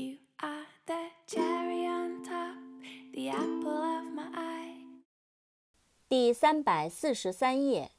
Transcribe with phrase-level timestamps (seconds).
[0.00, 2.56] You are the cherry on top,
[3.14, 4.76] the apple of my eye.
[6.08, 7.90] 第三百四十三页。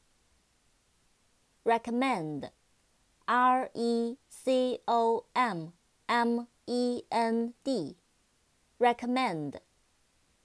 [1.64, 5.74] recommend，r e c o m
[6.06, 9.60] m e n d，recommend，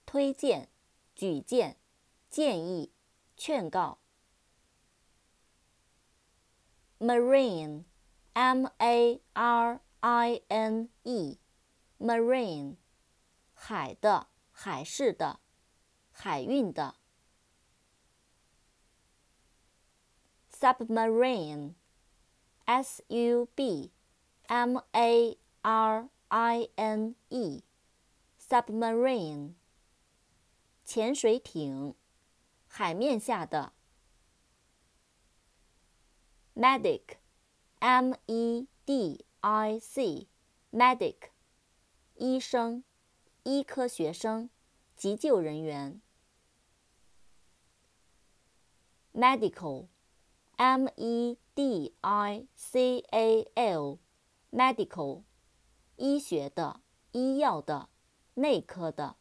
[0.06, 0.68] 推荐、
[1.14, 1.76] 举荐、
[2.30, 2.90] 建议、
[3.36, 3.98] 劝告。
[6.98, 10.88] marine，m a r i n
[11.99, 12.77] marine，
[13.53, 15.39] 海的、海事的、
[16.11, 16.95] 海运的。
[20.59, 21.75] submarine,
[22.65, 23.91] s u b
[24.47, 27.63] m a r i n e,
[28.39, 29.53] submarine，
[30.83, 31.93] 潜水艇，
[32.67, 33.73] 海面下的。
[36.55, 37.17] medic,
[37.77, 40.27] m e d i c,
[40.71, 41.29] medic，
[42.17, 42.83] 医生，
[43.43, 44.49] 医科学生，
[44.95, 46.01] 急救人员。
[49.13, 49.87] medical
[50.57, 55.23] M E D I C A L，medical，
[55.95, 57.89] 医学的、医药的、
[58.33, 59.15] 内科的。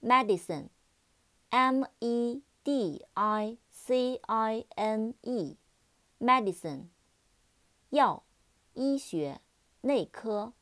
[0.00, 6.88] medicine，M E D I C I N E，medicine，
[7.90, 8.24] 药、
[8.74, 9.40] 医学、
[9.82, 10.54] 内科。